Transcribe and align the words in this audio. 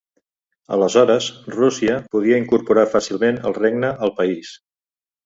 Aleshores, 0.77 1.27
Rússia 1.55 1.97
podia 2.15 2.39
incorporar 2.45 2.87
fàcilment 2.95 3.39
el 3.51 3.55
regne 3.59 3.93
al 4.09 4.15
país. 4.23 4.57